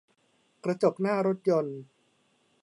[0.63, 1.79] กระจกหน้ารถยนต์